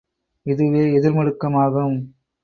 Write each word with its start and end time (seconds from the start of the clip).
இதுவே 0.45 0.81
எதிர்முடுக்கம் 0.97 1.57
ஆகும். 1.57 1.97